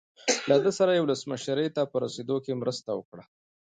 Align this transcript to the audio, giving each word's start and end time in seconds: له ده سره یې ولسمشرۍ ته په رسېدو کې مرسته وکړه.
له 0.49 0.55
ده 0.63 0.71
سره 0.77 0.91
یې 0.95 1.03
ولسمشرۍ 1.03 1.67
ته 1.75 1.81
په 1.91 1.97
رسېدو 2.03 2.37
کې 2.45 2.59
مرسته 2.61 2.89
وکړه. 2.95 3.23